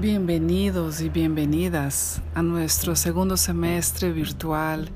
Bienvenidos 0.00 1.02
y 1.02 1.10
bienvenidas 1.10 2.22
a 2.34 2.40
nuestro 2.42 2.96
segundo 2.96 3.36
semestre 3.36 4.12
virtual 4.12 4.88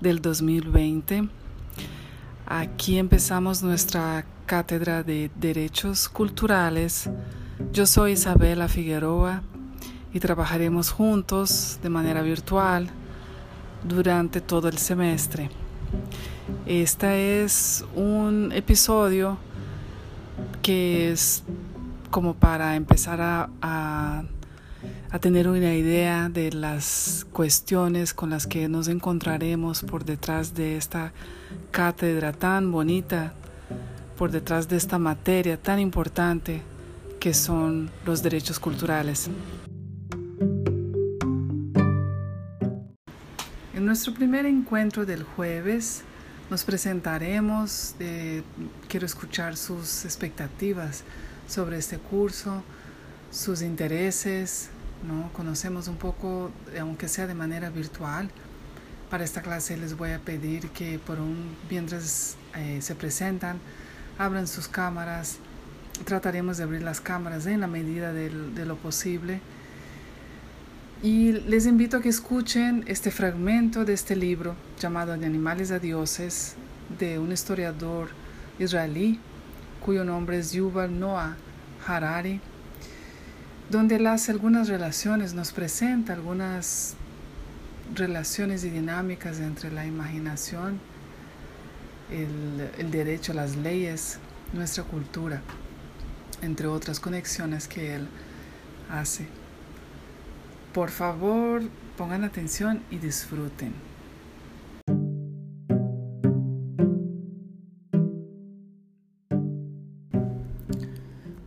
del 0.00 0.20
2020. 0.20 1.28
Aquí 2.46 2.98
empezamos 2.98 3.62
nuestra 3.62 4.26
cátedra 4.46 5.04
de 5.04 5.30
Derechos 5.36 6.08
Culturales. 6.08 7.08
Yo 7.72 7.86
soy 7.86 8.12
Isabela 8.12 8.66
Figueroa 8.66 9.42
y 10.12 10.18
trabajaremos 10.18 10.90
juntos 10.90 11.78
de 11.80 11.88
manera 11.88 12.20
virtual 12.20 12.90
durante 13.84 14.40
todo 14.40 14.66
el 14.66 14.78
semestre. 14.78 15.48
Este 16.66 17.44
es 17.44 17.84
un 17.94 18.50
episodio 18.52 19.38
que 20.60 21.12
es 21.12 21.44
como 22.10 22.34
para 22.34 22.74
empezar 22.74 23.20
a, 23.20 23.48
a 23.62 24.24
a 25.10 25.18
tener 25.18 25.48
una 25.48 25.74
idea 25.74 26.28
de 26.28 26.52
las 26.52 27.26
cuestiones 27.32 28.14
con 28.14 28.30
las 28.30 28.46
que 28.46 28.68
nos 28.68 28.88
encontraremos 28.88 29.82
por 29.82 30.04
detrás 30.04 30.54
de 30.54 30.76
esta 30.76 31.12
cátedra 31.70 32.32
tan 32.32 32.70
bonita, 32.70 33.34
por 34.16 34.30
detrás 34.30 34.68
de 34.68 34.76
esta 34.76 34.98
materia 34.98 35.56
tan 35.56 35.78
importante 35.80 36.62
que 37.18 37.34
son 37.34 37.90
los 38.04 38.22
derechos 38.22 38.58
culturales. 38.58 39.30
En 43.74 43.86
nuestro 43.86 44.14
primer 44.14 44.46
encuentro 44.46 45.06
del 45.06 45.22
jueves 45.22 46.02
nos 46.50 46.64
presentaremos, 46.64 47.94
quiero 48.88 49.06
escuchar 49.06 49.56
sus 49.56 50.04
expectativas 50.04 51.04
sobre 51.48 51.78
este 51.78 51.98
curso, 51.98 52.62
sus 53.30 53.62
intereses, 53.62 54.70
¿no? 55.06 55.32
Conocemos 55.32 55.88
un 55.88 55.96
poco, 55.96 56.50
aunque 56.78 57.08
sea 57.08 57.26
de 57.26 57.34
manera 57.34 57.70
virtual. 57.70 58.30
Para 59.08 59.24
esta 59.24 59.42
clase 59.42 59.76
les 59.76 59.96
voy 59.96 60.10
a 60.10 60.18
pedir 60.18 60.68
que 60.70 60.98
por 60.98 61.18
un, 61.18 61.56
mientras 61.68 62.36
eh, 62.56 62.78
se 62.80 62.94
presentan, 62.94 63.58
abran 64.18 64.46
sus 64.46 64.68
cámaras. 64.68 65.38
Trataremos 66.04 66.58
de 66.58 66.64
abrir 66.64 66.82
las 66.82 67.00
cámaras 67.00 67.46
en 67.46 67.60
la 67.60 67.66
medida 67.66 68.12
de, 68.12 68.30
lo 68.30 68.76
posible. 68.76 69.40
Y 71.02 71.32
les 71.32 71.66
invito 71.66 71.96
a 71.96 72.02
que 72.02 72.08
escuchen 72.08 72.84
este 72.86 73.10
fragmento 73.10 73.84
de 73.84 73.94
este 73.94 74.14
libro 74.16 74.54
llamado 74.78 75.16
De 75.16 75.24
animales 75.24 75.70
a 75.70 75.78
dioses 75.78 76.56
de 76.98 77.18
un 77.18 77.32
historiador 77.32 78.10
israelí 78.58 79.18
cuyo 79.80 80.04
nombre 80.04 80.38
es 80.38 80.52
Yuval 80.52 80.98
Noah 80.98 81.36
Harari 81.86 82.40
donde 83.70 83.96
él 83.96 84.06
hace 84.08 84.32
algunas 84.32 84.68
relaciones, 84.68 85.32
nos 85.32 85.52
presenta 85.52 86.12
algunas 86.12 86.96
relaciones 87.94 88.64
y 88.64 88.70
dinámicas 88.70 89.38
entre 89.38 89.70
la 89.70 89.86
imaginación, 89.86 90.80
el, 92.10 92.68
el 92.78 92.90
derecho, 92.90 93.32
las 93.32 93.56
leyes, 93.56 94.18
nuestra 94.52 94.82
cultura, 94.82 95.40
entre 96.42 96.66
otras 96.66 96.98
conexiones 96.98 97.68
que 97.68 97.94
él 97.94 98.08
hace. 98.90 99.26
Por 100.74 100.90
favor, 100.90 101.62
pongan 101.96 102.24
atención 102.24 102.82
y 102.90 102.98
disfruten. 102.98 103.89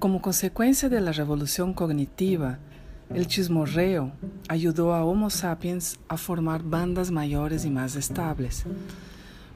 Como 0.04 0.22
consecuencia 0.22 0.90
de 0.90 1.00
la 1.00 1.14
revolución 1.14 1.74
cognitiva, 1.74 2.60
el 3.14 3.26
chismorreo 3.26 4.12
ayudó 4.50 4.94
a 4.94 5.06
Homo 5.06 5.30
sapiens 5.30 5.98
a 6.10 6.18
formar 6.18 6.62
bandas 6.62 7.10
mayores 7.10 7.64
y 7.64 7.70
más 7.70 7.96
estables. 7.96 8.66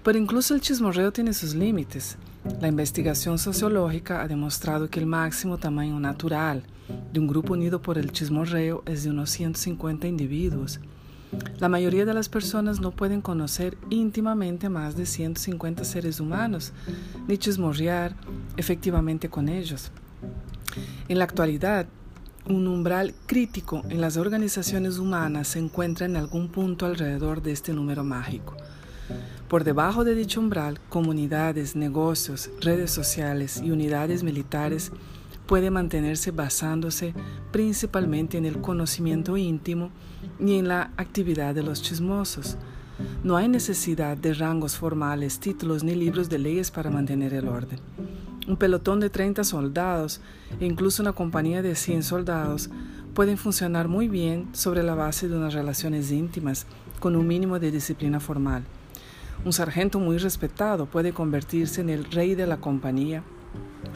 Pero 0.06 0.18
incluso 0.18 0.56
el 0.56 0.62
chismorreo 0.62 1.12
tiene 1.12 1.34
sus 1.34 1.54
límites. 1.54 2.16
La 2.62 2.70
investigación 2.70 3.40
sociológica 3.40 4.22
ha 4.22 4.28
demostrado 4.30 4.90
que 4.90 5.02
el 5.02 5.06
máximo 5.06 5.58
tamaño 5.58 6.00
natural 6.00 6.64
de 7.12 7.20
un 7.20 7.28
grupo 7.28 7.52
unido 7.52 7.82
por 7.82 7.98
el 7.98 8.14
chismorreo 8.14 8.84
es 8.86 9.04
de 9.04 9.10
unos 9.10 9.32
150 9.32 10.08
individuos. 10.08 10.80
La 11.60 11.68
mayoría 11.68 12.06
de 12.06 12.14
las 12.14 12.30
personas 12.30 12.80
no 12.80 12.92
pueden 12.92 13.20
conocer 13.20 13.78
íntimamente 13.90 14.70
más 14.70 14.96
de 14.96 15.08
150 15.08 15.84
seres 15.84 16.22
humanos, 16.22 16.72
ni 17.28 17.38
chismorrear 17.38 18.16
efectivamente 18.56 19.28
con 19.28 19.50
ellos. 19.50 19.92
En 21.08 21.18
la 21.18 21.24
actualidad, 21.24 21.88
un 22.48 22.68
umbral 22.68 23.14
crítico 23.26 23.84
en 23.90 24.00
las 24.00 24.18
organizaciones 24.18 25.00
humanas 25.00 25.50
se 25.50 25.60
encuentra 25.60 26.06
en 26.06 26.16
algún 26.16 26.50
punto 26.50 26.86
alrededor 26.86 27.42
de 27.42 27.52
este 27.52 27.74
número 27.74 28.04
mágico. 28.04 28.56
Por 29.48 29.64
debajo 29.64 30.04
de 30.04 30.16
dicho 30.16 30.40
umbral, 30.40 30.80
comunidades, 30.90 31.76
negocios, 31.76 32.50
redes 32.62 32.92
sociales 32.92 33.62
y 33.64 33.72
unidades 33.72 34.24
militares 34.24 34.92
pueden 35.46 35.74
mantenerse 35.74 36.32
basándose 36.32 37.14
principalmente 37.52 38.38
en 38.38 38.46
el 38.46 38.60
conocimiento 38.60 39.38
íntimo 39.38 39.90
y 40.40 40.56
en 40.56 40.68
la 40.68 40.92
actividad 40.98 41.56
de 41.56 41.64
los 41.64 41.82
chismosos. 41.82 42.58
No 43.24 43.38
hay 43.38 43.48
necesidad 43.48 44.18
de 44.18 44.34
rangos 44.34 44.76
formales, 44.76 45.40
títulos 45.40 45.84
ni 45.84 45.96
libros 45.96 46.30
de 46.30 46.40
leyes 46.40 46.72
para 46.72 46.90
mantener 46.90 47.34
el 47.34 47.48
orden. 47.48 47.80
Un 48.48 48.56
pelotón 48.56 49.02
de 49.02 49.10
30 49.10 49.44
soldados 49.44 50.22
e 50.62 50.66
incluso 50.66 51.02
una 51.02 51.12
compañía 51.12 51.62
de 51.62 51.76
100 51.76 52.04
soldados 52.04 52.70
pueden 53.14 53.38
funcionar 53.38 53.90
muy 53.90 54.08
bien 54.08 54.48
sobre 54.54 54.84
la 54.84 54.96
base 54.96 55.28
de 55.28 55.36
unas 55.36 55.54
relaciones 55.54 56.12
íntimas 56.12 56.66
con 57.02 57.18
un 57.18 57.28
mínimo 57.28 57.60
de 57.60 57.72
disciplina 57.72 58.22
formal. 58.22 58.64
Un 59.44 59.52
sargento 59.52 60.00
muy 60.00 60.18
respetado 60.18 60.86
puede 60.86 61.12
convertirse 61.12 61.82
en 61.82 61.90
el 61.90 62.06
rey 62.06 62.36
de 62.36 62.48
la 62.48 62.58
compañía 62.58 63.22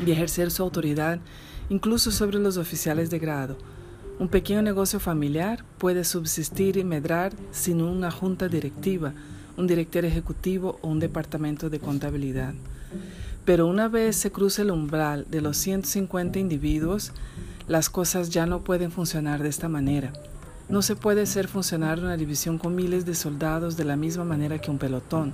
y 0.06 0.12
ejercer 0.12 0.52
su 0.52 0.64
autoridad 0.64 1.20
incluso 1.70 2.12
sobre 2.12 2.38
los 2.38 2.58
oficiales 2.58 3.10
de 3.10 3.20
grado. 3.20 3.58
Un 4.20 4.28
pequeño 4.28 4.62
negocio 4.62 5.00
familiar 5.00 5.64
puede 5.78 6.04
subsistir 6.04 6.76
y 6.76 6.84
medrar 6.84 7.32
sin 7.52 7.82
una 7.82 8.12
junta 8.12 8.50
directiva, 8.50 9.14
un 9.56 9.66
director 9.66 10.04
ejecutivo 10.04 10.78
o 10.82 10.90
un 10.90 11.00
departamento 11.00 11.70
de 11.70 11.80
contabilidad. 11.80 12.54
Pero 13.52 13.68
una 13.68 13.90
vez 13.90 14.16
se 14.16 14.32
cruce 14.32 14.62
el 14.62 14.72
umbral 14.72 15.26
de 15.30 15.42
los 15.42 15.58
150 15.58 16.40
individuos, 16.40 17.12
las 17.68 17.90
cosas 17.90 18.30
ya 18.30 18.46
no 18.46 18.62
pueden 18.62 18.94
funcionar 18.94 19.44
de 19.44 19.50
esta 19.50 19.68
manera. 19.68 20.14
No 20.70 20.82
se 20.82 20.96
puede 20.96 21.24
hacer 21.24 21.50
funcionar 21.50 22.00
una 22.00 22.16
división 22.16 22.58
con 22.58 22.76
miles 22.76 23.06
de 23.06 23.14
soldados 23.14 23.76
de 23.76 23.84
la 23.84 23.98
misma 23.98 24.24
manera 24.24 24.60
que 24.60 24.72
un 24.72 24.78
pelotón. 24.78 25.34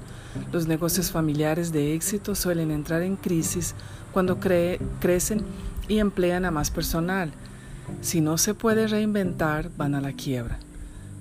Los 0.52 0.66
negocios 0.66 1.12
familiares 1.12 1.72
de 1.72 1.94
éxito 1.94 2.34
suelen 2.34 2.72
entrar 2.72 3.04
en 3.04 3.18
crisis 3.18 3.76
cuando 4.12 4.40
crecen 4.40 5.44
y 5.88 6.00
emplean 6.00 6.44
a 6.46 6.50
más 6.50 6.72
personal. 6.72 7.32
Si 8.02 8.20
no 8.20 8.40
se 8.40 8.56
puede 8.56 8.88
reinventar, 8.88 9.70
van 9.78 9.94
a 9.94 10.02
la 10.02 10.14
quiebra. 10.14 10.58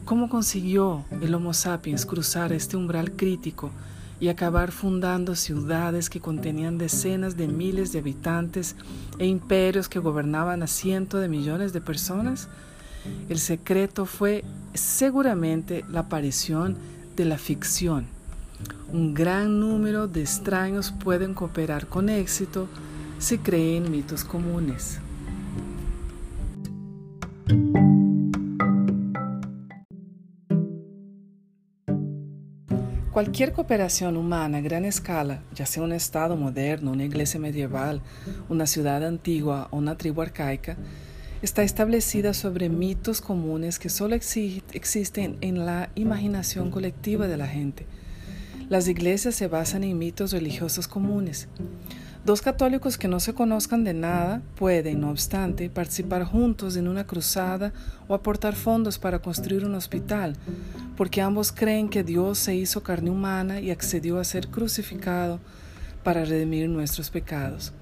¿Cómo 0.07 0.31
consiguió 0.31 1.05
el 1.21 1.35
Homo 1.35 1.53
sapiens 1.53 2.07
cruzar 2.07 2.55
este 2.55 2.79
umbral 2.79 3.13
crítico 3.13 3.71
y 4.19 4.29
acabar 4.29 4.73
fundando 4.73 5.35
ciudades 5.35 6.09
que 6.09 6.21
contenían 6.21 6.79
decenas 6.79 7.37
de 7.37 7.49
miles 7.49 7.93
de 7.93 7.99
habitantes 7.99 8.77
e 9.19 9.27
imperios 9.27 9.89
que 9.89 9.99
gobernaban 9.99 10.63
a 10.63 10.67
cientos 10.67 11.21
de 11.21 11.29
millones 11.29 11.73
de 11.73 11.81
personas? 11.81 12.49
El 13.29 13.39
secreto 13.39 14.07
fue 14.07 14.45
seguramente 14.75 15.85
la 15.91 16.01
aparición 16.01 16.77
de 17.17 17.25
la 17.25 17.39
ficción. 17.39 18.07
Un 18.93 19.15
gran 19.15 19.61
número 19.61 20.09
de 20.09 20.23
extraños 20.23 20.93
pueden 20.93 21.35
cooperar 21.35 21.87
con 21.87 22.09
éxito 22.09 22.69
si 23.19 23.39
creen 23.39 23.91
mitos 23.91 24.25
comunes. 24.25 25.01
Cualquier 33.17 33.55
cooperación 33.55 34.19
humana 34.19 34.59
a 34.59 34.61
gran 34.61 34.85
escala, 34.85 35.41
ya 35.55 35.65
sea 35.65 35.83
un 35.83 35.95
Estado 35.95 36.37
moderno, 36.37 36.93
una 36.93 37.05
iglesia 37.05 37.41
medieval, 37.41 38.03
una 38.51 38.67
ciudad 38.67 39.03
antigua 39.03 39.69
o 39.71 39.79
una 39.79 39.97
tribu 39.97 40.21
arcaica, 40.21 40.77
está 41.41 41.63
establecida 41.63 42.35
sobre 42.35 42.69
mitos 42.69 43.23
comunes 43.23 43.79
que 43.79 43.89
solo 43.89 44.15
existen 44.15 45.39
en 45.41 45.65
la 45.65 45.89
imaginación 45.95 46.71
colectiva 46.71 47.27
de 47.27 47.39
la 47.39 47.47
gente. 47.47 47.87
Las 48.69 48.87
iglesias 48.87 49.35
se 49.35 49.49
basan 49.49 49.83
en 49.83 49.97
mitos 49.97 50.33
religiosos 50.33 50.87
comunes. 50.87 51.49
Dos 52.27 52.43
católicos 52.43 52.99
que 52.99 53.07
no 53.07 53.21
se 53.21 53.35
conozcan 53.35 53.85
de 53.85 53.95
nada 53.95 54.43
pueden, 54.57 55.03
no 55.03 55.11
obstante, 55.11 55.71
participar 55.71 56.25
juntos 56.25 56.75
en 56.75 56.89
una 56.89 57.07
cruzada 57.07 57.73
o 58.09 58.15
aportar 58.15 58.57
fondos 58.57 58.99
para 58.99 59.21
construir 59.21 59.65
un 59.65 59.77
hospital, 59.77 60.35
porque 60.97 61.23
ambos 61.23 61.53
creen 61.53 61.89
que 61.89 62.03
Dios 62.03 62.39
se 62.39 62.57
hizo 62.57 62.83
carne 62.83 63.11
humana 63.11 63.61
y 63.61 63.71
accedió 63.71 64.19
a 64.19 64.25
ser 64.25 64.49
crucificado 64.49 65.39
para 66.03 66.25
redimir 66.25 66.69
nuestros 66.69 67.11
pecados. 67.11 67.73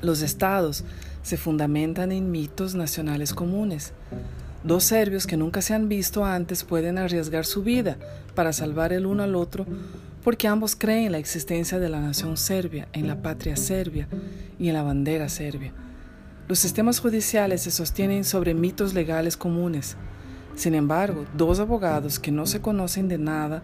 Los 0.00 0.22
estados 0.22 0.82
se 1.22 1.36
fundamentan 1.36 2.10
en 2.10 2.30
mitos 2.30 2.74
nacionales 2.74 3.34
comunes. 3.34 3.92
Dos 4.64 4.84
serbios 4.84 5.26
que 5.26 5.36
nunca 5.36 5.60
se 5.60 5.74
han 5.74 5.90
visto 5.90 6.24
antes 6.24 6.64
pueden 6.64 6.96
arriesgar 6.96 7.44
su 7.44 7.62
vida 7.62 7.98
para 8.34 8.54
salvar 8.54 8.94
el 8.94 9.04
uno 9.04 9.24
al 9.24 9.36
otro 9.36 9.66
porque 10.22 10.48
ambos 10.48 10.76
creen 10.76 11.06
en 11.06 11.12
la 11.12 11.18
existencia 11.18 11.78
de 11.78 11.88
la 11.88 12.00
nación 12.00 12.36
serbia, 12.36 12.88
en 12.92 13.06
la 13.06 13.22
patria 13.22 13.56
serbia 13.56 14.08
y 14.58 14.68
en 14.68 14.74
la 14.74 14.82
bandera 14.82 15.28
serbia. 15.28 15.72
Los 16.48 16.58
sistemas 16.58 17.00
judiciales 17.00 17.62
se 17.62 17.70
sostienen 17.70 18.24
sobre 18.24 18.54
mitos 18.54 18.94
legales 18.94 19.36
comunes. 19.36 19.96
Sin 20.54 20.74
embargo, 20.74 21.26
dos 21.36 21.60
abogados 21.60 22.18
que 22.18 22.32
no 22.32 22.46
se 22.46 22.60
conocen 22.60 23.08
de 23.08 23.18
nada 23.18 23.62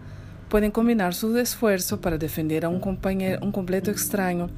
pueden 0.49 0.71
combinar 0.71 1.13
su 1.13 1.35
esfuerzo 1.37 1.99
para 1.99 2.17
defender 2.17 2.63
a 2.63 2.69
un, 2.69 2.79
compañero, 2.79 3.39
un 3.43 3.51
completo 3.51 3.91
extraño 3.91 4.49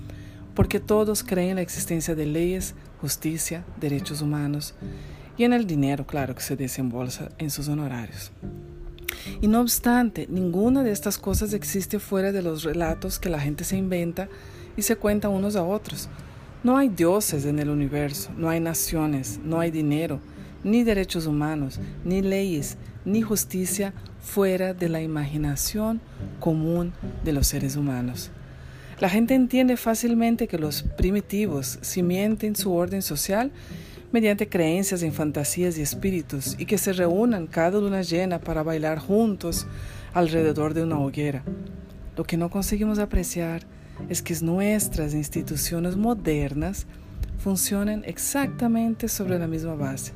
porque 0.54 0.80
todos 0.80 1.24
creen 1.24 1.52
en 1.52 1.56
la 1.58 1.62
existencia 1.62 2.16
de 2.16 2.26
leyes, 2.26 2.76
justicia, 3.00 3.64
derechos 3.80 4.22
humanos 4.22 4.76
y 5.38 5.44
en 5.44 5.54
el 5.54 5.68
dinero, 5.68 6.06
claro, 6.06 6.36
que 6.36 6.42
se 6.42 6.56
desembolsa 6.56 7.30
en 7.38 7.52
sus 7.52 7.68
honorarios. 7.68 8.32
Y 9.42 9.48
no 9.48 9.62
obstante, 9.62 10.28
ninguna 10.30 10.84
de 10.84 10.92
estas 10.92 11.18
cosas 11.18 11.54
existe 11.54 12.00
fuera 12.00 12.32
de 12.32 12.42
los 12.42 12.64
relatos 12.64 13.20
que 13.20 13.30
la 13.30 13.40
gente 13.40 13.64
se 13.64 13.78
inventa 13.78 14.30
y 14.76 14.82
se 14.82 14.96
cuenta 14.96 15.30
unos 15.30 15.56
a 15.56 15.64
otros. 15.64 16.10
No 16.64 16.78
hay 16.78 16.90
dioses 16.90 17.46
en 17.46 17.60
el 17.60 17.70
universo, 17.70 18.32
no 18.38 18.50
hay 18.50 18.60
naciones, 18.60 19.40
no 19.44 19.60
hay 19.60 19.72
dinero, 19.72 20.20
ni 20.64 20.84
derechos 20.84 21.28
humanos, 21.28 21.80
ni 22.04 22.22
leyes, 22.22 22.78
ni 23.06 23.22
justicia 23.22 23.94
fuera 24.22 24.74
de 24.74 24.90
la 24.90 25.02
imaginación 25.02 26.02
común 26.40 26.94
de 27.24 27.34
los 27.34 27.48
seres 27.48 27.76
humanos. 27.76 28.32
La 29.00 29.10
gente 29.10 29.36
entiende 29.36 29.78
fácilmente 29.78 30.48
que 30.48 30.58
los 30.58 30.82
primitivos 30.82 31.80
cimienten 31.84 32.56
su 32.56 32.74
orden 32.74 33.02
social 33.02 33.52
mediante 34.12 34.48
creencias 34.48 35.04
en 35.04 35.14
fantasías 35.14 35.78
y 35.78 35.82
espíritus 35.82 36.56
y 36.58 36.66
que 36.66 36.78
se 36.78 36.94
reúnan 36.94 37.48
cada 37.48 37.80
luna 37.80 38.02
llena 38.02 38.40
para 38.40 38.64
bailar 38.64 39.00
juntos 39.00 39.68
alrededor 40.14 40.74
de 40.74 40.84
una 40.84 41.00
hoguera. 41.00 41.44
Lo 42.16 42.24
que 42.24 42.38
no 42.38 42.50
conseguimos 42.50 43.00
apreciar 43.00 43.64
es 44.10 44.22
que 44.22 44.36
nuestras 44.42 45.14
instituciones 45.14 45.96
modernas 45.98 46.88
funcionan 47.38 48.04
exactamente 48.06 49.08
sobre 49.08 49.38
la 49.40 49.48
misma 49.48 49.76
base. 49.76 50.14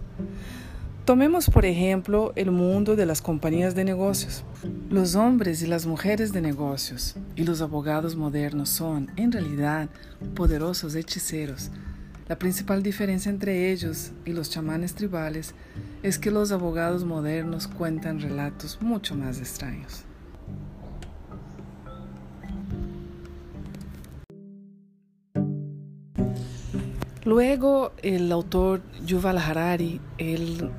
Tomemos, 1.05 1.49
por 1.49 1.65
ejemplo, 1.65 2.31
el 2.35 2.51
mundo 2.51 2.95
de 2.95 3.05
las 3.05 3.21
compañías 3.21 3.75
de 3.75 3.83
negocios. 3.83 4.43
Los 4.89 5.15
hombres 5.15 5.61
y 5.61 5.67
las 5.67 5.85
mujeres 5.85 6.31
de 6.31 6.41
negocios 6.41 7.15
y 7.35 7.43
los 7.43 7.61
abogados 7.61 8.15
modernos 8.15 8.69
son, 8.69 9.11
en 9.17 9.31
realidad, 9.31 9.89
poderosos 10.35 10.95
hechiceros 10.95 11.71
la 12.31 12.39
principal 12.39 12.81
diferencia 12.81 13.29
entre 13.29 13.73
ellos 13.73 14.13
y 14.23 14.31
los 14.31 14.49
chamanes 14.49 14.95
tribales 14.95 15.53
es 16.01 16.17
que 16.17 16.31
los 16.31 16.53
abogados 16.53 17.03
modernos 17.03 17.67
cuentan 17.67 18.21
relatos 18.21 18.81
mucho 18.81 19.15
más 19.15 19.39
extraños. 19.39 20.05
Luego 27.25 27.91
el 28.01 28.31
autor 28.31 28.81
Yuval 29.05 29.37
Harari, 29.37 29.99
él, 30.17 30.71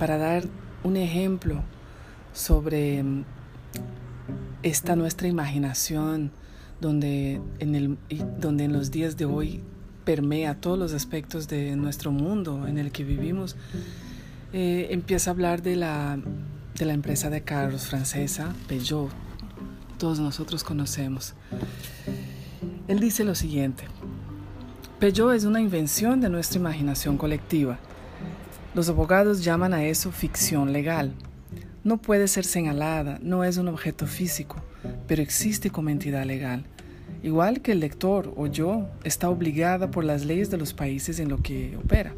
para 0.00 0.18
dar 0.18 0.42
un 0.82 0.96
ejemplo 0.96 1.62
sobre 2.32 3.04
mm, 3.04 3.24
esta 4.64 4.96
nuestra 4.96 5.28
imaginación, 5.28 6.32
donde 6.80 7.40
en, 7.60 7.76
el, 7.76 7.98
donde 8.40 8.64
en 8.64 8.72
los 8.72 8.90
días 8.90 9.16
de 9.16 9.26
hoy 9.26 9.62
permea 10.08 10.54
todos 10.54 10.78
los 10.78 10.94
aspectos 10.94 11.48
de 11.48 11.76
nuestro 11.76 12.10
mundo 12.10 12.66
en 12.66 12.78
el 12.78 12.92
que 12.92 13.04
vivimos, 13.04 13.56
eh, 14.54 14.86
empieza 14.88 15.28
a 15.28 15.34
hablar 15.34 15.60
de 15.60 15.76
la, 15.76 16.18
de 16.78 16.86
la 16.86 16.94
empresa 16.94 17.28
de 17.28 17.42
carros 17.42 17.88
francesa, 17.88 18.54
Peugeot. 18.68 19.10
Todos 19.98 20.18
nosotros 20.18 20.64
conocemos. 20.64 21.34
Él 22.88 23.00
dice 23.00 23.22
lo 23.22 23.34
siguiente, 23.34 23.84
Peugeot 24.98 25.34
es 25.34 25.44
una 25.44 25.60
invención 25.60 26.22
de 26.22 26.30
nuestra 26.30 26.58
imaginación 26.58 27.18
colectiva. 27.18 27.78
Los 28.74 28.88
abogados 28.88 29.44
llaman 29.44 29.74
a 29.74 29.84
eso 29.84 30.10
ficción 30.10 30.72
legal. 30.72 31.12
No 31.84 31.98
puede 31.98 32.28
ser 32.28 32.46
señalada, 32.46 33.18
no 33.20 33.44
es 33.44 33.58
un 33.58 33.68
objeto 33.68 34.06
físico, 34.06 34.56
pero 35.06 35.20
existe 35.20 35.68
como 35.68 35.90
entidad 35.90 36.24
legal 36.24 36.64
igual 37.22 37.60
que 37.60 37.72
el 37.72 37.80
lector 37.80 38.32
o 38.36 38.46
yo, 38.46 38.88
está 39.04 39.30
obligada 39.30 39.90
por 39.90 40.04
las 40.04 40.24
leyes 40.24 40.50
de 40.50 40.56
los 40.56 40.74
países 40.74 41.18
en 41.20 41.28
los 41.28 41.40
que 41.40 41.76
opera. 41.76 42.12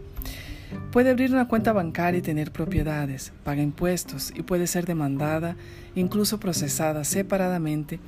Puede 0.93 1.11
abrir 1.11 1.32
una 1.32 1.49
cuenta 1.49 1.73
bancaria 1.73 2.19
y 2.19 2.23
tener 2.23 2.52
propiedades, 2.52 3.32
paga 3.44 3.62
impuestos 3.62 4.32
y 4.35 4.43
puede 4.43 4.67
ser 4.67 4.87
demandada, 4.87 5.56
incluso 5.94 6.38
procesada 6.38 7.05
separadamente 7.05 7.99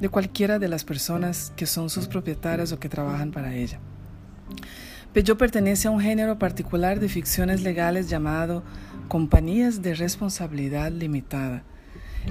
de 0.00 0.08
cualquiera 0.08 0.58
de 0.58 0.68
las 0.68 0.84
personas 0.84 1.52
que 1.56 1.66
son 1.66 1.90
sus 1.90 2.08
propietarias 2.08 2.72
o 2.72 2.78
que 2.78 2.88
trabajan 2.88 3.30
para 3.30 3.54
ella. 3.54 3.78
Peugeot 5.12 5.38
pertenece 5.38 5.88
a 5.88 5.90
un 5.90 6.00
género 6.00 6.38
particular 6.38 6.98
de 6.98 7.08
ficciones 7.08 7.62
legales 7.62 8.08
llamado 8.08 8.62
compañías 9.08 9.82
de 9.82 9.94
responsabilidad 9.94 10.90
limitada, 10.90 11.62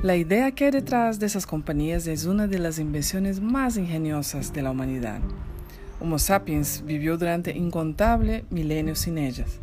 la 0.04 0.16
idea 0.16 0.52
que 0.52 0.66
hay 0.66 0.72
detrás 0.72 1.20
de 1.20 1.28
esas 1.28 1.46
compañías 1.46 2.08
es 2.08 2.26
una 2.26 2.48
de 2.48 2.58
las 2.58 2.80
invenciones 2.80 3.40
más 3.40 3.78
ingeniosas 3.78 4.52
de 4.52 4.64
la 4.64 4.72
humanidad. 4.72 5.20
Homo 6.00 6.18
sapiens 6.18 6.84
vivió 6.84 7.18
durante 7.18 7.56
incontables 7.56 8.44
milenios 8.50 9.00
sin 9.00 9.20
ellas. 9.20 9.60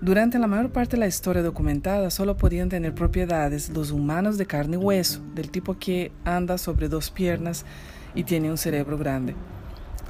Durante 0.00 0.38
la 0.38 0.46
mayor 0.46 0.70
parte 0.70 0.96
de 0.96 1.00
la 1.00 1.06
historia 1.06 1.42
documentada 1.42 2.08
solo 2.08 2.38
podían 2.38 2.70
tener 2.70 2.94
propiedades 2.94 3.68
los 3.68 3.90
humanos 3.90 4.38
de 4.38 4.46
carne 4.46 4.76
y 4.76 4.80
hueso, 4.80 5.20
del 5.34 5.50
tipo 5.50 5.78
que 5.78 6.10
anda 6.24 6.56
sobre 6.56 6.88
dos 6.88 7.10
piernas 7.10 7.66
y 8.14 8.24
tiene 8.24 8.50
un 8.50 8.56
cerebro 8.56 8.96
grande. 8.96 9.34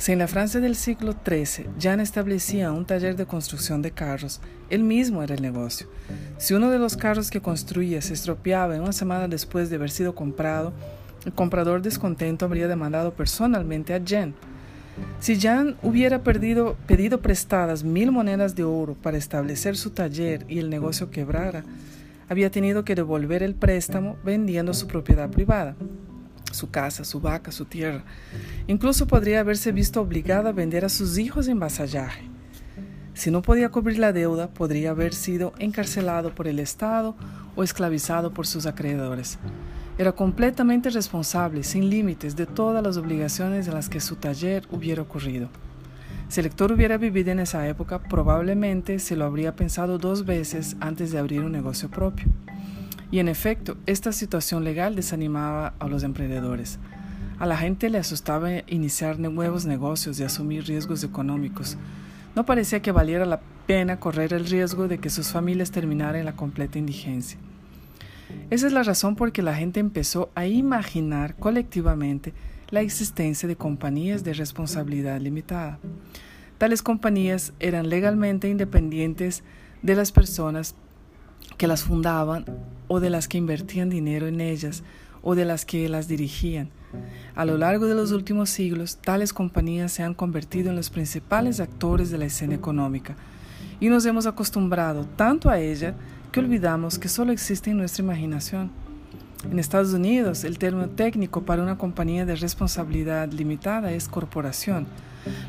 Si 0.00 0.12
en 0.12 0.18
la 0.18 0.28
Francia 0.28 0.60
del 0.60 0.76
siglo 0.76 1.14
XIII 1.26 1.66
Jan 1.78 2.00
establecía 2.00 2.72
un 2.72 2.86
taller 2.86 3.16
de 3.16 3.26
construcción 3.26 3.82
de 3.82 3.90
carros, 3.90 4.40
él 4.70 4.82
mismo 4.82 5.22
era 5.22 5.34
el 5.34 5.42
negocio. 5.42 5.88
Si 6.38 6.54
uno 6.54 6.70
de 6.70 6.78
los 6.78 6.96
carros 6.96 7.30
que 7.30 7.42
construía 7.42 8.00
se 8.00 8.14
estropeaba 8.14 8.74
en 8.74 8.80
una 8.80 8.94
semana 8.94 9.28
después 9.28 9.68
de 9.68 9.76
haber 9.76 9.90
sido 9.90 10.14
comprado, 10.14 10.72
el 11.26 11.34
comprador 11.34 11.82
descontento 11.82 12.46
habría 12.46 12.66
demandado 12.66 13.12
personalmente 13.12 13.92
a 13.92 14.00
Jan. 14.02 14.34
Si 15.18 15.38
Jan 15.38 15.76
hubiera 15.82 16.22
pedido 16.22 17.20
prestadas 17.20 17.84
mil 17.84 18.10
monedas 18.10 18.54
de 18.54 18.64
oro 18.64 18.94
para 18.94 19.18
establecer 19.18 19.76
su 19.76 19.90
taller 19.90 20.46
y 20.48 20.60
el 20.60 20.70
negocio 20.70 21.10
quebrara, 21.10 21.62
había 22.30 22.50
tenido 22.50 22.86
que 22.86 22.94
devolver 22.94 23.42
el 23.42 23.54
préstamo 23.54 24.16
vendiendo 24.24 24.72
su 24.72 24.86
propiedad 24.86 25.28
privada 25.28 25.76
su 26.50 26.70
casa, 26.70 27.04
su 27.04 27.20
vaca, 27.20 27.52
su 27.52 27.64
tierra. 27.64 28.04
Incluso 28.66 29.06
podría 29.06 29.40
haberse 29.40 29.72
visto 29.72 30.00
obligada 30.00 30.50
a 30.50 30.52
vender 30.52 30.84
a 30.84 30.88
sus 30.88 31.18
hijos 31.18 31.48
en 31.48 31.60
vasallaje. 31.60 32.28
Si 33.14 33.30
no 33.30 33.42
podía 33.42 33.70
cubrir 33.70 33.98
la 33.98 34.12
deuda, 34.12 34.48
podría 34.48 34.90
haber 34.90 35.14
sido 35.14 35.52
encarcelado 35.58 36.34
por 36.34 36.48
el 36.48 36.58
Estado 36.58 37.16
o 37.56 37.62
esclavizado 37.62 38.32
por 38.32 38.46
sus 38.46 38.66
acreedores. 38.66 39.38
Era 39.98 40.12
completamente 40.12 40.88
responsable, 40.88 41.62
sin 41.62 41.90
límites, 41.90 42.34
de 42.34 42.46
todas 42.46 42.82
las 42.82 42.96
obligaciones 42.96 43.68
en 43.68 43.74
las 43.74 43.90
que 43.90 44.00
su 44.00 44.16
taller 44.16 44.66
hubiera 44.70 45.02
ocurrido. 45.02 45.50
Si 46.28 46.40
el 46.40 46.44
lector 46.44 46.72
hubiera 46.72 46.96
vivido 46.96 47.32
en 47.32 47.40
esa 47.40 47.68
época, 47.68 48.02
probablemente 48.04 48.98
se 49.00 49.16
lo 49.16 49.24
habría 49.26 49.56
pensado 49.56 49.98
dos 49.98 50.24
veces 50.24 50.76
antes 50.80 51.10
de 51.10 51.18
abrir 51.18 51.40
un 51.40 51.52
negocio 51.52 51.90
propio. 51.90 52.28
Y 53.10 53.18
en 53.18 53.28
efecto, 53.28 53.76
esta 53.86 54.12
situación 54.12 54.62
legal 54.62 54.94
desanimaba 54.94 55.74
a 55.78 55.88
los 55.88 56.02
emprendedores. 56.04 56.78
A 57.38 57.46
la 57.46 57.56
gente 57.56 57.90
le 57.90 57.98
asustaba 57.98 58.50
iniciar 58.68 59.18
nuevos 59.18 59.66
negocios 59.66 60.20
y 60.20 60.24
asumir 60.24 60.64
riesgos 60.64 61.02
económicos. 61.02 61.76
No 62.36 62.46
parecía 62.46 62.82
que 62.82 62.92
valiera 62.92 63.26
la 63.26 63.40
pena 63.66 63.98
correr 63.98 64.32
el 64.32 64.46
riesgo 64.46 64.88
de 64.88 64.98
que 64.98 65.10
sus 65.10 65.30
familias 65.30 65.70
terminaran 65.70 66.16
en 66.16 66.26
la 66.26 66.36
completa 66.36 66.78
indigencia. 66.78 67.38
Esa 68.50 68.66
es 68.66 68.72
la 68.72 68.82
razón 68.82 69.16
por 69.16 69.32
que 69.32 69.42
la 69.42 69.54
gente 69.54 69.80
empezó 69.80 70.30
a 70.34 70.46
imaginar 70.46 71.34
colectivamente 71.36 72.32
la 72.70 72.80
existencia 72.80 73.48
de 73.48 73.56
compañías 73.56 74.22
de 74.22 74.34
responsabilidad 74.34 75.20
limitada. 75.20 75.78
Tales 76.58 76.82
compañías 76.82 77.52
eran 77.58 77.88
legalmente 77.88 78.48
independientes 78.48 79.42
de 79.82 79.96
las 79.96 80.12
personas 80.12 80.76
que 81.56 81.66
las 81.66 81.82
fundaban 81.82 82.44
o 82.92 82.98
de 82.98 83.08
las 83.08 83.28
que 83.28 83.38
invertían 83.38 83.88
dinero 83.88 84.26
en 84.26 84.40
ellas 84.40 84.82
o 85.22 85.36
de 85.36 85.44
las 85.44 85.64
que 85.64 85.88
las 85.88 86.08
dirigían. 86.08 86.70
A 87.36 87.44
lo 87.44 87.56
largo 87.56 87.86
de 87.86 87.94
los 87.94 88.10
últimos 88.10 88.50
siglos, 88.50 88.96
tales 88.96 89.32
compañías 89.32 89.92
se 89.92 90.02
han 90.02 90.12
convertido 90.12 90.70
en 90.70 90.76
los 90.76 90.90
principales 90.90 91.60
actores 91.60 92.10
de 92.10 92.18
la 92.18 92.24
escena 92.24 92.56
económica 92.56 93.14
y 93.78 93.88
nos 93.88 94.04
hemos 94.06 94.26
acostumbrado 94.26 95.06
tanto 95.14 95.48
a 95.48 95.60
ella 95.60 95.94
que 96.32 96.40
olvidamos 96.40 96.98
que 96.98 97.08
solo 97.08 97.30
existe 97.30 97.70
en 97.70 97.76
nuestra 97.76 98.02
imaginación. 98.02 98.72
En 99.48 99.60
Estados 99.60 99.92
Unidos, 99.92 100.42
el 100.42 100.58
término 100.58 100.88
técnico 100.88 101.42
para 101.42 101.62
una 101.62 101.78
compañía 101.78 102.26
de 102.26 102.34
responsabilidad 102.34 103.30
limitada 103.30 103.92
es 103.92 104.08
corporación, 104.08 104.88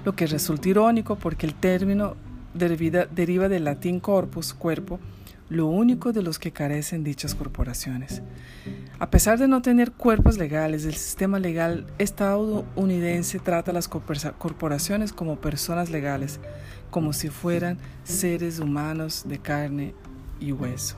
lo 0.05 0.15
que 0.15 0.27
resulta 0.27 0.69
irónico 0.69 1.15
porque 1.15 1.47
el 1.47 1.55
término 1.55 2.15
deriva, 2.53 3.05
deriva 3.05 3.49
del 3.49 3.63
latín 3.63 3.99
corpus, 3.99 4.53
cuerpo, 4.53 4.99
lo 5.51 5.65
único 5.65 6.13
de 6.13 6.23
los 6.23 6.39
que 6.39 6.53
carecen 6.53 7.03
dichas 7.03 7.35
corporaciones. 7.35 8.21
A 8.99 9.09
pesar 9.09 9.37
de 9.37 9.49
no 9.49 9.61
tener 9.61 9.91
cuerpos 9.91 10.37
legales, 10.37 10.85
el 10.85 10.93
sistema 10.93 11.39
legal 11.39 11.87
estadounidense 11.97 13.37
trata 13.39 13.71
a 13.71 13.73
las 13.73 13.89
corporaciones 13.89 15.11
como 15.11 15.41
personas 15.41 15.89
legales, 15.89 16.39
como 16.89 17.11
si 17.11 17.27
fueran 17.27 17.79
seres 18.05 18.59
humanos 18.59 19.25
de 19.27 19.39
carne 19.39 19.93
y 20.39 20.53
hueso. 20.53 20.95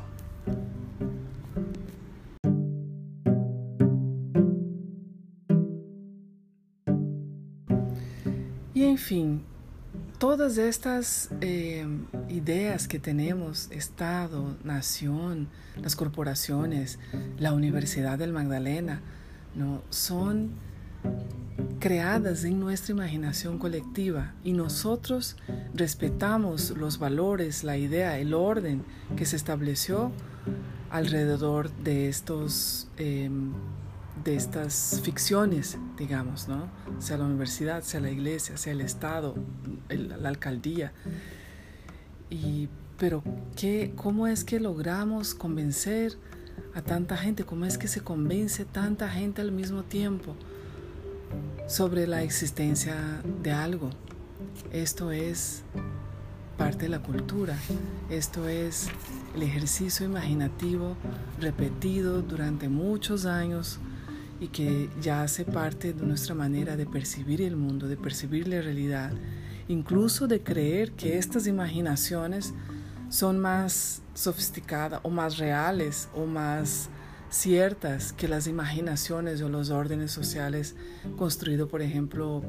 Y 8.76 8.84
en 8.84 9.00
fin, 9.00 9.44
todas 10.24 10.58
estas 10.58 11.32
eh, 11.42 11.86
ideas 12.30 12.88
que 12.88 12.98
tenemos, 12.98 13.70
Estado, 13.72 14.56
nación, 14.64 15.50
las 15.82 15.98
corporaciones, 15.98 16.98
la 17.40 17.52
Universidad 17.52 18.18
del 18.18 18.32
Magdalena, 18.32 19.02
¿no? 19.54 19.82
son 19.90 20.52
creadas 21.82 22.46
en 22.46 22.62
nuestra 22.62 22.94
imaginación 22.94 23.60
colectiva 23.60 24.34
y 24.46 24.54
nosotros 24.54 25.36
respetamos 25.74 26.70
los 26.70 27.00
valores, 27.00 27.66
la 27.66 27.76
idea, 27.76 28.18
el 28.18 28.34
orden 28.34 28.86
que 29.18 29.26
se 29.26 29.36
estableció 29.36 30.14
alrededor 30.90 31.70
de 31.70 32.08
estos 32.08 32.88
em, 32.96 33.52
de 34.24 34.36
estas 34.36 35.02
ficciones, 35.04 35.78
digamos, 35.98 36.48
¿no? 36.48 36.70
Sea 37.00 37.18
la 37.18 37.26
universidad, 37.26 37.84
sea 37.84 38.00
la 38.00 38.10
iglesia, 38.10 38.58
sea 38.58 38.74
el 38.74 38.82
Estado, 38.82 39.36
la 39.90 40.30
alcaldía. 40.30 40.94
Y, 42.30 42.70
pero, 42.98 43.24
¿qué, 43.56 43.94
¿cómo 43.96 44.28
es 44.28 44.44
que 44.44 44.60
logramos 44.60 45.36
convencer 45.36 46.18
a 46.74 46.82
tanta 46.82 47.18
gente? 47.18 47.44
¿Cómo 47.44 47.66
es 47.66 47.78
que 47.78 47.88
se 47.88 48.02
convence 48.02 48.66
tanta 48.66 49.10
gente 49.10 49.42
al 49.42 49.52
mismo 49.52 49.84
tiempo 49.84 50.36
sobre 51.68 52.08
la 52.08 52.24
existencia 52.24 53.22
de 53.42 53.52
algo? 53.52 53.90
Esto 54.72 55.12
es 55.12 55.64
parte 56.58 56.84
de 56.84 56.90
la 56.90 57.02
cultura. 57.02 57.58
Esto 58.10 58.48
es 58.48 58.88
el 59.36 59.44
ejercicio 59.44 60.06
imaginativo 60.06 60.96
repetido 61.40 62.22
durante 62.22 62.70
muchos 62.70 63.26
años 63.26 63.80
y 64.44 64.50
que 64.50 64.90
ya 65.02 65.24
hace 65.24 65.46
parte 65.46 65.94
de 65.94 66.06
nuestra 66.06 66.36
manera 66.36 66.76
de 66.76 66.86
percibir 66.86 67.42
el 67.42 67.56
mundo, 67.56 67.88
de 67.88 67.96
percibir 67.96 68.46
la 68.50 68.62
realidad, 68.62 69.14
incluso 69.70 70.28
de 70.28 70.44
creer 70.44 70.92
que 70.92 71.18
estas 71.18 71.48
imaginaciones 71.48 72.54
son 73.08 73.40
más 73.40 74.02
sofisticadas 74.14 75.00
o 75.04 75.10
más 75.10 75.38
reales 75.38 76.10
o 76.14 76.26
más 76.26 76.90
ciertas 77.30 78.12
que 78.12 78.28
las 78.28 78.48
imaginaciones 78.48 79.42
o 79.42 79.48
los 79.48 79.70
órdenes 79.70 80.12
sociales 80.12 80.76
construidos, 81.16 81.70
por 81.70 81.82
ejemplo, 81.82 82.44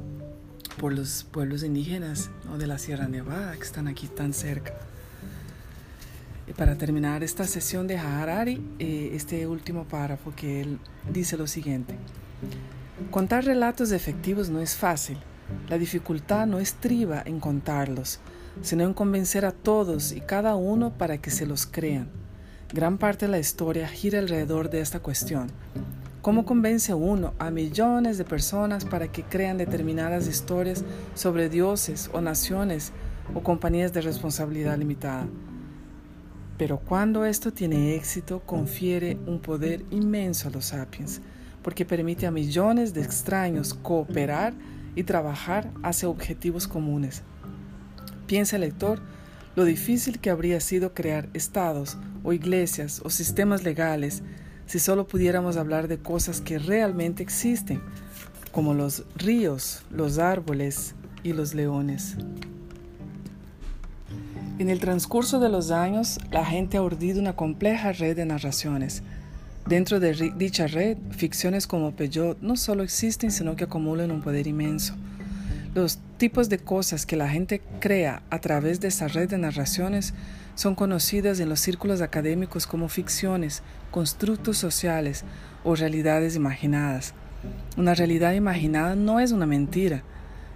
por 0.79 0.93
los 0.93 1.23
pueblos 1.31 1.63
indígenas 1.63 2.29
o 2.53 2.59
de 2.59 2.67
la 2.67 2.79
Sierra 2.79 3.07
Nevada 3.07 3.55
que 3.55 3.63
están 3.63 3.87
aquí 3.87 4.09
tan 4.09 4.33
cerca. 4.33 4.75
Para 6.57 6.77
terminar 6.77 7.25
esta 7.25 7.45
sesión 7.49 7.89
de 7.89 7.99
Harari, 7.99 8.65
eh, 8.79 9.11
este 9.15 9.45
último 9.49 9.85
párrafo 9.89 10.33
que 10.37 10.61
él 10.61 10.79
dice 11.11 11.37
lo 11.37 11.49
siguiente. 11.49 11.97
Contar 13.11 13.45
relatos 13.45 13.91
efectivos 13.91 14.51
no 14.51 14.61
es 14.61 14.77
fácil. 14.77 15.19
La 15.69 15.79
dificultad 15.79 16.47
no 16.47 16.61
estriba 16.61 17.23
en 17.27 17.41
contarlos, 17.41 18.21
sino 18.63 18.85
en 18.85 18.95
convencer 18.95 19.45
a 19.45 19.51
todos 19.51 20.13
y 20.13 20.21
cada 20.21 20.55
uno 20.55 20.97
para 20.97 21.19
que 21.19 21.33
se 21.33 21.45
los 21.45 21.67
crean. 21.67 22.09
Gran 22.73 22.99
parte 22.99 23.27
de 23.27 23.33
la 23.33 23.41
historia 23.41 23.89
gira 23.89 24.21
alrededor 24.21 24.71
de 24.71 24.81
esta 24.81 25.01
cuestión. 25.01 25.49
¿Cómo 26.23 26.47
convence 26.47 26.95
uno 26.95 27.35
a 27.41 27.51
millones 27.51 28.17
de 28.17 28.25
personas 28.25 28.85
para 28.85 29.09
que 29.09 29.25
crean 29.25 29.59
determinadas 29.59 30.29
historias 30.29 30.85
sobre 31.15 31.49
dioses 31.49 32.09
o 32.13 32.21
naciones 32.21 32.93
o 33.35 33.43
compañías 33.43 33.93
de 33.93 34.03
responsabilidad 34.03 34.79
limitada? 34.79 35.27
Pero 36.57 36.79
cuando 36.79 37.25
esto 37.25 37.53
tiene 37.53 37.97
éxito, 37.97 38.41
confiere 38.41 39.19
un 39.27 39.41
poder 39.41 39.85
inmenso 39.91 40.49
a 40.49 40.53
los 40.53 40.67
sapiens, 40.67 41.21
porque 41.63 41.85
permite 41.85 42.27
a 42.27 42.31
millones 42.31 42.95
de 42.95 43.03
extraños 43.03 43.75
cooperar 43.75 44.55
y 44.95 45.03
trabajar 45.03 45.71
hacia 45.83 46.09
objetivos 46.09 46.69
comunes. 46.69 47.23
Piensa 48.27 48.57
el 48.57 48.63
lector 48.63 49.01
lo 49.57 49.65
difícil 49.65 50.19
que 50.19 50.31
habría 50.31 50.61
sido 50.61 50.95
crear 50.95 51.29
estados 51.33 51.97
o 52.25 52.33
iglesias 52.33 53.01
o 53.05 53.11
sistemas 53.11 53.63
legales 53.63 54.23
si 54.67 54.79
solo 54.79 55.07
pudiéramos 55.07 55.57
hablar 55.57 55.89
de 55.89 55.99
cosas 55.99 56.41
que 56.41 56.59
realmente 56.59 57.23
existen, 57.23 57.81
como 58.51 58.75
los 58.75 59.05
ríos, 59.17 59.83
los 59.91 60.19
árboles 60.19 60.95
y 61.23 61.33
los 61.35 61.55
leones. 61.55 62.17
En 64.57 64.71
el 64.71 64.79
transcurso 64.79 65.41
de 65.41 65.49
los 65.49 65.73
años, 65.73 66.21
la 66.31 66.47
gente 66.47 66.77
ha 66.77 66.83
urdido 66.83 67.21
una 67.21 67.35
compleja 67.35 67.91
red 67.91 68.15
de 68.15 68.25
narraciones. 68.25 69.03
Dentro 69.67 69.99
de 69.99 70.33
dicha 70.37 70.69
red, 70.69 70.97
ficciones 71.11 71.67
como 71.67 71.91
Peyot 71.91 72.41
no 72.41 72.55
solo 72.57 72.85
existen, 72.85 73.33
sino 73.33 73.57
que 73.57 73.65
acumulan 73.65 74.13
un 74.13 74.23
poder 74.23 74.47
inmenso. 74.47 74.95
Los 75.75 75.99
tipos 76.19 76.49
de 76.49 76.59
cosas 76.59 77.05
que 77.05 77.17
la 77.17 77.29
gente 77.29 77.63
crea 77.81 78.23
a 78.31 78.39
través 78.39 78.79
de 78.79 78.87
esta 78.87 79.09
red 79.09 79.29
de 79.29 79.39
narraciones 79.39 80.15
son 80.55 80.77
conocidas 80.77 81.41
en 81.41 81.49
los 81.49 81.59
círculos 81.59 82.01
académicos 82.01 82.69
como 82.69 82.89
ficciones, 82.89 83.61
constructos 83.91 84.57
sociales 84.57 85.25
o 85.65 85.75
realidades 85.75 86.37
imaginadas. 86.37 87.13
Una 87.77 87.95
realidad 87.95 88.35
imaginada 88.35 88.95
no 88.95 89.19
es 89.19 89.33
una 89.33 89.47
mentira, 89.47 90.05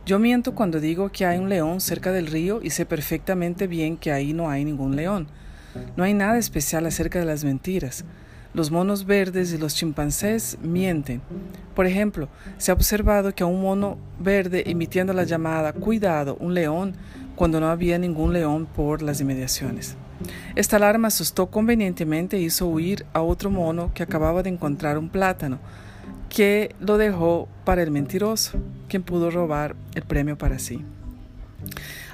yo 0.09 0.19
miento 0.19 0.55
cuando 0.55 0.81
digo 0.81 1.11
que 1.11 1.27
hay 1.27 1.37
un 1.37 1.51
león 1.51 1.83
cerca 1.83 2.13
del 2.13 2.29
río 2.29 2.61
y 2.63 2.71
sé 2.71 2.87
perfectamente 2.87 3.67
bien 3.67 3.99
que 3.99 4.11
ahí 4.11 4.33
no 4.33 4.49
hay 4.49 4.65
ningún 4.65 4.97
león. 4.97 5.29
No 5.99 6.05
hay 6.05 6.15
nada 6.15 6.39
especial 6.39 6.87
acerca 6.87 7.19
de 7.19 7.27
las 7.27 7.45
mentiras. 7.45 8.07
Los 8.55 8.71
monos 8.71 9.05
verdes 9.05 9.53
y 9.53 9.59
los 9.59 9.75
chimpancés 9.75 10.57
mienten. 10.63 11.21
Por 11.75 11.87
ejemplo, 11.87 12.31
se 12.57 12.71
ha 12.71 12.75
observado 12.75 13.35
que 13.35 13.43
a 13.43 13.47
un 13.47 13.61
mono 13.61 13.99
verde 14.19 14.63
emitiendo 14.71 15.13
la 15.13 15.25
llamada 15.25 15.75
Cuidado, 15.75 16.39
un 16.41 16.55
león, 16.55 16.95
cuando 17.37 17.61
no 17.61 17.69
había 17.69 17.99
ningún 17.99 18.33
león 18.33 18.65
por 18.65 19.03
las 19.03 19.21
inmediaciones. 19.21 19.95
Esta 20.57 20.77
alarma 20.77 21.09
asustó 21.09 21.49
convenientemente 21.49 22.39
e 22.39 22.41
hizo 22.41 22.67
huir 22.67 23.05
a 23.13 23.21
otro 23.21 23.51
mono 23.51 23.91
que 23.93 24.05
acababa 24.05 24.43
de 24.43 24.49
encontrar 24.49 24.97
un 24.97 25.11
plátano 25.11 25.59
que 26.29 26.75
lo 26.81 26.99
dejó 26.99 27.49
para 27.65 27.83
el 27.83 27.91
mentiroso, 27.91 28.59
quien 28.89 29.03
pudo 29.03 29.31
robar 29.31 29.75
el 29.95 30.03
premio 30.03 30.37
para 30.37 30.59
sí. 30.59 30.85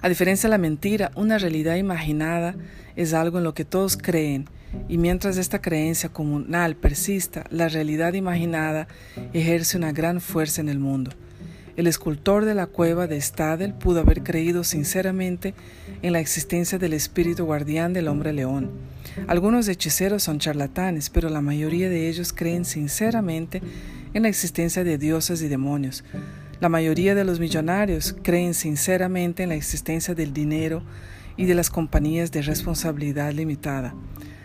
A 0.03 0.09
diferencia 0.09 0.49
de 0.49 0.53
la 0.53 0.59
mentira, 0.59 1.11
una 1.15 1.39
realidad 1.39 1.77
imaginada 1.77 2.55
es 2.97 3.15
algo 3.15 3.39
en 3.39 3.45
lo 3.45 3.55
que 3.55 3.65
todos 3.65 3.97
creen, 3.97 4.47
y 4.89 4.99
mientras 4.99 5.37
esta 5.37 5.61
creencia 5.61 6.09
comunal 6.09 6.77
persista, 6.77 7.45
la 7.51 7.69
realidad 7.69 8.15
imaginada 8.15 8.89
ejerce 9.33 9.77
una 9.77 9.93
gran 9.93 10.21
fuerza 10.21 10.61
en 10.61 10.69
el 10.69 10.79
mundo. 10.79 11.13
El 11.77 11.89
escultor 11.89 12.45
de 12.45 12.55
la 12.55 12.67
cueva 12.67 13.09
de 13.09 13.21
Stadel 13.21 13.75
pudo 13.75 14.01
haber 14.01 14.23
creído 14.23 14.63
sinceramente 14.63 15.55
en 16.03 16.13
la 16.13 16.21
existencia 16.21 16.79
del 16.79 16.93
espíritu 16.93 17.45
guardián 17.47 17.93
del 17.93 18.07
hombre 18.07 18.33
león. 18.33 18.71
Algunos 19.27 19.67
hechiceros 19.67 20.23
son 20.23 20.39
charlatanes, 20.39 21.11
pero 21.11 21.31
la 21.31 21.41
mayoría 21.41 21.89
de 21.89 22.09
ellos 22.09 22.33
creen 22.33 22.65
sinceramente 22.65 23.61
en 24.15 24.23
la 24.23 24.29
existencia 24.29 24.85
de 24.85 24.97
dioses 24.97 25.43
y 25.43 25.49
demonios. 25.49 26.05
La 26.61 26.69
mayoría 26.69 27.15
de 27.15 27.25
los 27.25 27.41
millonarios 27.41 28.17
creen 28.23 28.55
sinceramente 28.55 29.43
en 29.43 29.51
la 29.51 29.57
existencia 29.57 30.15
del 30.15 30.33
dinero 30.33 30.83
y 31.37 31.45
de 31.45 31.55
las 31.55 31.69
compañías 31.69 32.33
de 32.33 32.43
responsabilidad 32.43 33.33
limitada. 33.33 33.95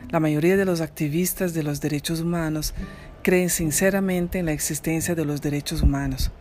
La 0.10 0.20
mayoría 0.20 0.58
de 0.58 0.66
los 0.66 0.82
activistas 0.82 1.54
de 1.54 1.64
los 1.64 1.82
derechos 1.82 2.20
humanos 2.20 2.74
creen 3.22 3.50
sinceramente 3.50 4.40
en 4.40 4.48
la 4.48 4.54
existencia 4.54 5.14
de 5.14 5.24
los 5.24 5.42
derechos 5.42 5.84
humanos. 5.84 6.32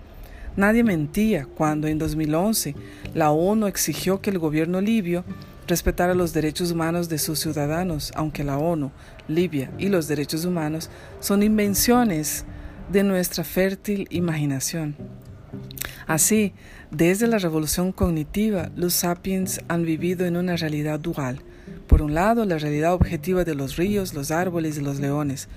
Nadie 0.56 0.82
mentía 0.82 1.46
cuando 1.46 1.86
en 1.86 1.98
2011 1.98 2.74
la 3.14 3.30
ONU 3.30 3.66
exigió 3.66 4.20
que 4.20 4.30
el 4.30 4.38
gobierno 4.38 4.80
libio 4.80 5.24
respetara 5.68 6.14
los 6.14 6.32
derechos 6.32 6.72
humanos 6.72 7.08
de 7.08 7.18
sus 7.18 7.38
ciudadanos, 7.40 8.10
aunque 8.16 8.42
la 8.42 8.58
ONU, 8.58 8.90
Libia 9.28 9.70
y 9.78 9.88
los 9.88 10.08
derechos 10.08 10.46
humanos 10.46 10.88
son 11.20 11.42
invenciones 11.42 12.46
de 12.90 13.02
nuestra 13.02 13.44
fértil 13.44 14.06
imaginación. 14.10 14.96
Así, 16.06 16.54
desde 16.90 17.26
la 17.26 17.38
revolución 17.38 17.92
cognitiva, 17.92 18.70
los 18.76 18.94
sapiens 18.94 19.60
han 19.68 19.84
vivido 19.84 20.26
en 20.26 20.36
una 20.36 20.56
realidad 20.56 20.98
dual. 20.98 21.42
Por 21.86 22.02
un 22.02 22.14
lado, 22.14 22.44
la 22.44 22.58
realidad 22.58 22.94
objetiva 22.94 23.44
de 23.44 23.54
los 23.54 23.76
ríos, 23.76 24.14
los 24.14 24.30
árboles 24.30 24.78
y 24.78 24.80
los 24.80 25.00
leones, 25.00 25.48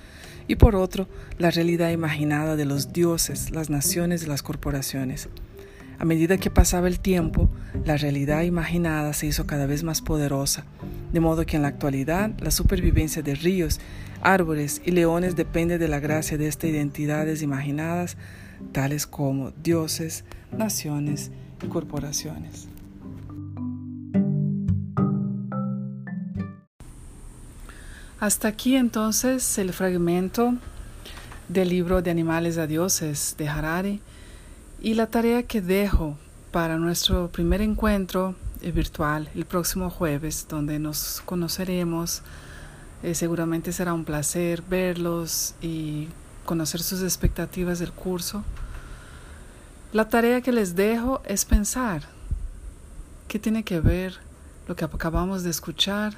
y 0.47 0.55
por 0.55 0.75
otro, 0.75 1.07
la 1.37 1.51
realidad 1.51 1.91
imaginada 1.91 2.55
de 2.55 2.65
los 2.65 2.91
dioses, 2.91 3.51
las 3.51 3.69
naciones 3.69 4.23
y 4.23 4.27
las 4.27 4.43
corporaciones. 4.43 5.29
A 6.01 6.05
medida 6.05 6.37
que 6.37 6.49
pasaba 6.49 6.87
el 6.87 6.99
tiempo, 6.99 7.47
la 7.85 7.95
realidad 7.95 8.41
imaginada 8.41 9.13
se 9.13 9.27
hizo 9.27 9.45
cada 9.45 9.67
vez 9.67 9.83
más 9.83 10.01
poderosa, 10.01 10.65
de 11.13 11.19
modo 11.19 11.45
que 11.45 11.57
en 11.57 11.61
la 11.61 11.67
actualidad 11.67 12.31
la 12.39 12.49
supervivencia 12.49 13.21
de 13.21 13.35
ríos, 13.35 13.79
árboles 14.23 14.81
y 14.83 14.89
leones 14.89 15.35
depende 15.35 15.77
de 15.77 15.87
la 15.87 15.99
gracia 15.99 16.39
de 16.39 16.47
estas 16.47 16.71
identidades 16.71 17.43
imaginadas, 17.43 18.17
tales 18.71 19.05
como 19.05 19.51
dioses, 19.51 20.25
naciones 20.51 21.29
y 21.63 21.67
corporaciones. 21.67 22.67
Hasta 28.19 28.47
aquí 28.47 28.75
entonces 28.75 29.55
el 29.59 29.71
fragmento 29.71 30.55
del 31.47 31.69
libro 31.69 32.01
de 32.01 32.09
Animales 32.09 32.57
a 32.57 32.65
Dioses 32.65 33.35
de 33.37 33.47
Harari 33.47 34.01
y 34.81 34.95
la 34.95 35.07
tarea 35.07 35.43
que 35.43 35.61
dejo 35.61 36.17
para 36.51 36.77
nuestro 36.77 37.29
primer 37.29 37.61
encuentro 37.61 38.35
eh, 38.61 38.71
virtual 38.71 39.29
el 39.35 39.45
próximo 39.45 39.91
jueves, 39.91 40.47
donde 40.49 40.79
nos 40.79 41.21
conoceremos. 41.25 42.23
Eh, 43.03 43.13
seguramente 43.13 43.71
será 43.71 43.93
un 43.93 44.05
placer 44.05 44.63
verlos 44.63 45.53
y 45.61 46.07
conocer 46.45 46.81
sus 46.81 47.03
expectativas 47.03 47.77
del 47.79 47.91
curso. 47.91 48.43
La 49.93 50.09
tarea 50.09 50.41
que 50.41 50.51
les 50.51 50.75
dejo 50.75 51.21
es 51.25 51.45
pensar 51.45 52.03
qué 53.27 53.37
tiene 53.37 53.63
que 53.63 53.79
ver 53.79 54.17
lo 54.67 54.75
que 54.75 54.85
acabamos 54.85 55.43
de 55.43 55.51
escuchar 55.51 56.15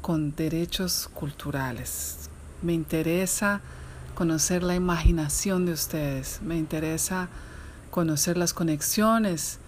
con 0.00 0.34
derechos 0.34 1.08
culturales. 1.14 2.28
Me 2.60 2.72
interesa 2.72 3.60
conocer 4.14 4.62
la 4.62 4.74
imaginación 4.74 5.66
de 5.66 5.72
ustedes, 5.72 6.40
me 6.42 6.56
interesa 6.56 7.28
conocer 7.94 8.36
las 8.36 8.52
conexiones 8.52 9.60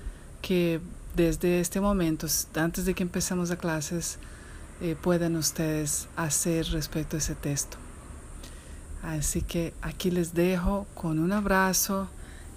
que 0.43 0.81
desde 1.15 1.61
este 1.61 1.81
momento, 1.81 2.27
antes 2.57 2.85
de 2.85 2.93
que 2.93 3.05
empecemos 3.05 3.51
las 3.51 3.59
clases, 3.59 4.19
eh, 4.81 4.97
pueden 5.01 5.37
ustedes 5.37 6.09
hacer 6.17 6.67
respecto 6.73 7.15
a 7.15 7.21
ese 7.21 7.37
texto. 7.37 7.77
Así 9.05 9.43
que 9.43 9.75
aquí 9.81 10.11
les 10.11 10.35
dejo 10.35 10.89
con 10.95 11.21
un 11.21 11.31
abrazo 11.31 12.09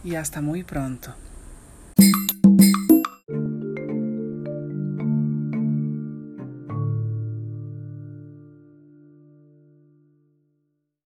y 0.04 0.16
hasta 0.16 0.42
muy 0.42 0.64
pronto. 0.64 1.14